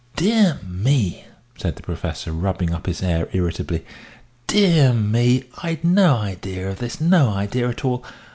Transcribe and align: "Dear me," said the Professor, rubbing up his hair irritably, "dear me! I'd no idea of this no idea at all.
"Dear 0.15 0.59
me," 0.67 1.25
said 1.59 1.75
the 1.75 1.83
Professor, 1.83 2.31
rubbing 2.31 2.73
up 2.73 2.87
his 2.87 3.01
hair 3.01 3.29
irritably, 3.33 3.85
"dear 4.47 4.93
me! 4.93 5.43
I'd 5.61 5.83
no 5.83 6.15
idea 6.15 6.71
of 6.71 6.79
this 6.79 6.99
no 6.99 7.29
idea 7.29 7.69
at 7.69 7.85
all. 7.85 8.03